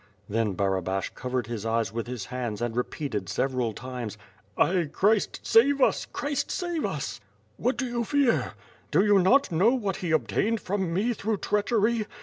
Then 0.27 0.53
Barabash 0.55 1.11
covered 1.13 1.45
his 1.45 1.63
eyes 1.63 1.93
with 1.93 2.07
his 2.07 2.25
hands 2.25 2.59
and 2.59 2.75
re 2.75 2.81
peated 2.83 3.29
several 3.29 3.71
times: 3.71 4.17
"Ay, 4.57 4.89
Christ' 4.91 5.41
save 5.43 5.79
us! 5.79 6.07
Christ 6.07 6.49
save 6.49 6.83
us!" 6.85 7.21
'^hat 7.61 7.77
do 7.77 7.85
you 7.85 8.03
fear?" 8.03 8.53
^T)o 8.91 9.03
you 9.05 9.19
not 9.19 9.51
know 9.51 9.75
what 9.75 9.97
he 9.97 10.09
obtained 10.09 10.59
from 10.59 10.91
me 10.91 11.13
through 11.13 11.37
treachery? 11.37 12.07